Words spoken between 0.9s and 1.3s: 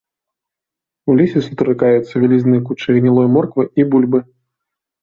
У